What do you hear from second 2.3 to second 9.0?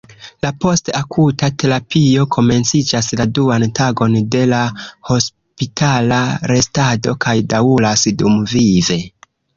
komenciĝas la duan tagon de la hospitala restado kaj daŭras dumvive.